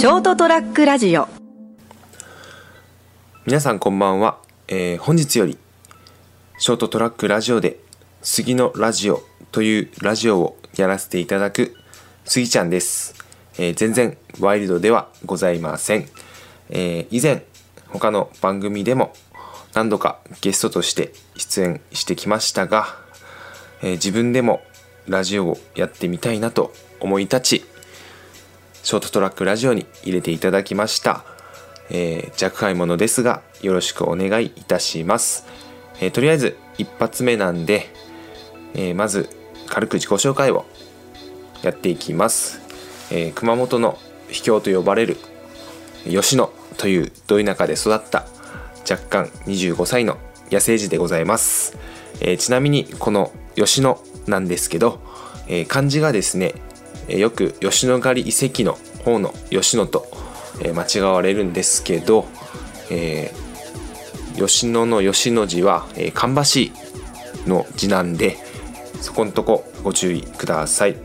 [0.00, 1.28] ショートトラックラジオ。
[3.44, 5.58] 皆さんこんばんは、えー本日より
[6.56, 7.78] ショートトラックラジオで
[8.22, 11.76] 杉のラジオというラジオをやらせていただく
[12.24, 13.14] 杉ちゃんです、
[13.58, 16.08] えー全然ワイルドではございません、
[16.70, 17.44] えー以前
[17.88, 19.12] 他の番組でも
[19.74, 22.86] 何度かゲストとして出演してきましたが、
[23.82, 24.62] えー自分でも
[25.06, 27.64] ラジオをやってみたいなと思い立ち
[28.82, 31.24] ショートトラックラジオに入れていただきました、
[31.90, 35.46] えー、若輩者ですがよろしくお願いいたします、
[36.00, 37.88] えーとりあえず一発目なんで、
[38.74, 39.28] えーまず
[39.68, 40.64] 軽く自己紹介を
[41.62, 42.60] やっていきます、
[43.12, 43.98] えー熊本の
[44.30, 45.18] 秘境と呼ばれる
[46.04, 48.26] 吉野というど田舎で育った
[48.90, 50.16] 若干25歳の
[50.50, 51.76] 野生児でございます、
[52.20, 55.00] えーちなみにこの吉野なんですけど、
[55.48, 56.54] えー漢字がですね
[57.10, 60.06] えよく吉野ヶ里遺跡の方の吉野と、
[60.62, 62.26] え間違われるんですけど、
[62.90, 63.50] えー
[64.36, 66.72] 吉野の吉の字は、えー芳しい
[67.48, 68.36] の字なんで
[69.00, 70.96] そこのとこご注意ください、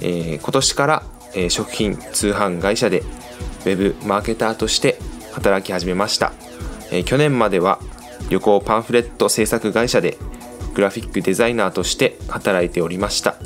[0.00, 1.02] えー今年から、
[1.34, 4.98] えー食品通販会社でウェブマーケターとして
[5.32, 6.32] 働き始めました、
[6.90, 7.80] えー去年までは
[8.28, 10.18] 旅行パンフレット制作会社で
[10.74, 13.36] グラフィックデザイナーとして働いておりました、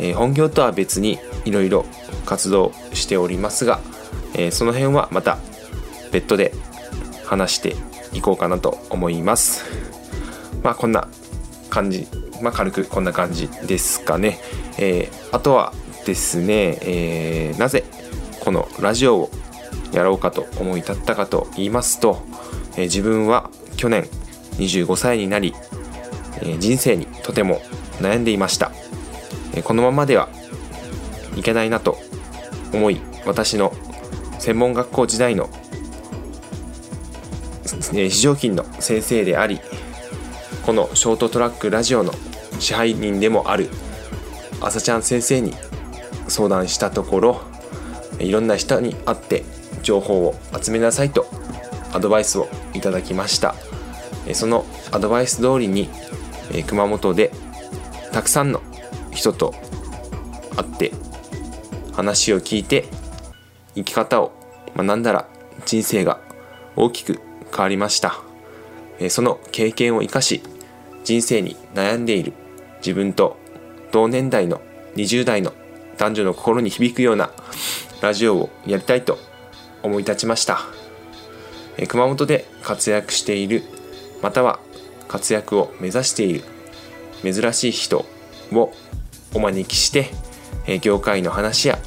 [0.00, 1.84] えー本業とは別にいろいろ
[2.26, 3.80] 活動しておりますが、
[4.34, 5.38] えーその辺はまた
[6.12, 6.54] 別途で
[7.24, 7.76] 話して
[8.12, 9.64] いこうかなと思います。
[10.62, 11.08] まあこんな
[11.70, 12.06] 感じ。
[12.40, 14.38] まあ軽くこんな感じですかね、
[14.78, 15.72] えーあとは
[16.06, 17.84] ですね、えーなぜ
[18.40, 19.30] このラジオを
[19.92, 22.22] やろうかと思い立ったかと言いますと、
[22.76, 24.04] えー自分は去年
[24.58, 25.54] 25歳になり、
[26.42, 27.60] え人生にとても
[28.00, 28.72] 悩んでいました、
[29.62, 30.28] このままでは
[31.36, 31.98] いけないなと
[32.72, 33.72] 思い私の
[34.38, 35.50] 専門学校時代の、
[37.92, 39.60] 非常勤の先生であり
[40.64, 42.12] このショートトラックラジオの
[42.58, 43.68] 支配人でもある
[44.60, 45.54] 朝ちゃん先生に
[46.28, 47.40] 相談したところ
[48.18, 49.44] いろんな人に会って
[49.82, 51.26] 情報を集めなさいと
[51.92, 53.54] アドバイスをいただきました。
[54.34, 55.88] そのアドバイス通りに
[56.66, 57.32] 熊本で
[58.12, 58.60] たくさんの
[59.18, 59.52] 人と
[60.56, 60.92] 会って
[61.92, 62.84] 話を聞いて
[63.74, 64.32] 生き方を
[64.76, 65.28] 学んだら
[65.66, 66.20] 人生が
[66.76, 67.20] 大きく
[67.50, 68.20] 変わりました。
[69.10, 70.40] その経験を生かし
[71.02, 72.32] 人生に悩んでいる
[72.78, 73.36] 自分と
[73.90, 74.60] 同年代の
[74.94, 75.52] 20代の
[75.96, 77.30] 男女の心に響くような
[78.00, 79.18] ラジオをやりたいと
[79.82, 80.60] 思い立ちました。
[81.88, 83.64] 熊本で活躍している
[84.22, 84.60] または
[85.08, 86.44] 活躍を目指している
[87.22, 88.04] 珍しい人
[88.52, 88.72] を
[89.34, 90.10] お招きして
[90.80, 91.78] 業界の話や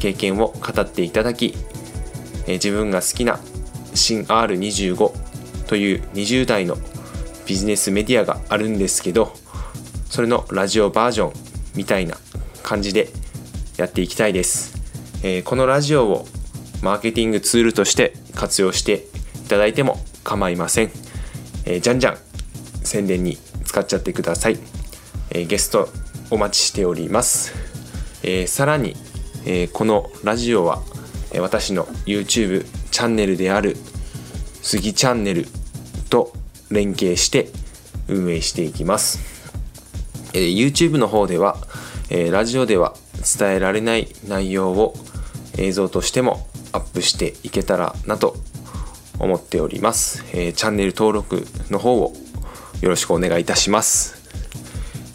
[0.00, 1.54] 経験を語っていただき
[2.46, 3.38] 自分が好きな
[3.94, 6.76] 新 R25 という20代の
[7.46, 9.32] ビジネスメディアがあるんですけど
[10.08, 11.32] それのラジオバージョン
[11.76, 12.16] みたいな
[12.62, 13.08] 感じで
[13.76, 14.74] やっていきたいです、
[15.22, 16.26] えーこのラジオを
[16.82, 19.04] マーケティングツールとして活用して
[19.44, 20.90] いただいても構いません、
[21.66, 22.18] えーじゃんじゃん
[22.82, 24.58] 宣伝に使っちゃってください、
[25.30, 25.88] えーゲスト
[26.30, 27.52] お待ちしております、
[28.22, 28.94] えーさらに、
[29.44, 30.80] えーこのラジオは、
[31.32, 33.76] え私の YouTube チャンネルである
[34.62, 35.46] 杉チャンネル
[36.08, 36.32] と
[36.70, 37.48] 連携して
[38.06, 39.18] 運営していきます、
[40.32, 41.56] えー YouTube の方では、
[42.10, 42.94] えーラジオでは
[43.38, 44.94] 伝えられない内容を
[45.58, 48.36] 映像としてもアップしていけたらなと
[49.18, 52.12] 思っております、えーチャンネル登録の方を
[52.82, 54.14] よろしくお願いいたします、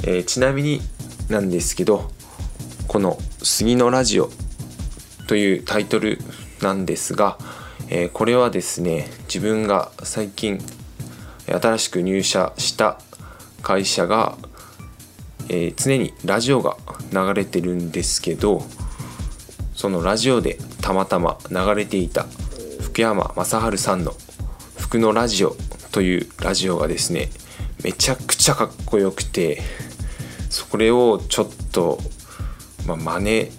[0.03, 0.81] えーちなみに
[1.29, 2.11] なんですけど
[2.87, 4.29] この「杉のラジオ」
[5.27, 6.19] というタイトル
[6.61, 7.37] なんですが、
[7.89, 10.59] えーこれはですね自分が最近
[11.47, 12.99] 新しく入社した
[13.61, 14.37] 会社が、
[15.49, 16.77] えー常にラジオが
[17.11, 18.63] 流れてるんですけど
[19.75, 22.27] そのラジオでたまたま流れていた
[22.81, 24.15] 福山雅治さんの
[24.77, 25.55] 「福のラジオ」
[25.91, 27.29] というラジオがですね
[27.83, 29.61] めちゃくちゃかっこよくて
[30.49, 31.99] それをちょっと、
[32.85, 33.51] まあ、真似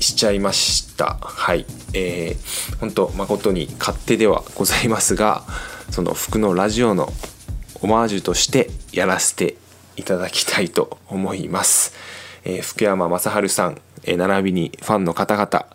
[0.00, 1.18] しちゃいました。
[1.20, 1.66] はい。
[1.94, 5.44] えー、本当誠に勝手ではございますが
[5.90, 7.08] その服のラジオの
[7.80, 9.56] オマージュとしてやらせて
[9.96, 11.94] いただきたいと思います、
[12.44, 15.66] えー福山雅治さん、えー並びにファンの方々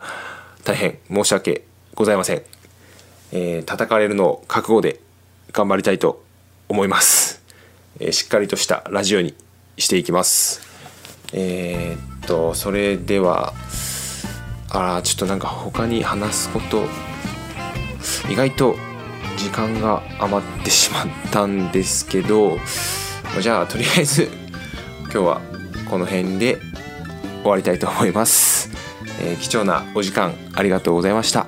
[0.65, 1.63] 大変申し訳
[1.95, 2.41] ございません、
[3.31, 4.99] えー叩かれるのを覚悟で
[5.53, 6.21] 頑張りたいと
[6.67, 7.41] 思います、
[8.01, 9.35] えーしっかりとしたラジオに
[9.79, 10.61] していきます。
[11.33, 13.53] えーっとそれでは
[14.69, 16.85] あらちょっとなんか他に話すこと
[18.31, 18.75] 意外と
[19.35, 22.59] 時間が余ってしまったんですけど
[23.41, 24.29] じゃあとりあえず
[25.03, 25.41] 今日は
[25.89, 26.59] この辺で
[27.41, 28.69] 終わりたいと思います、
[29.21, 31.47] えー、貴重なお時間ありがとうございました。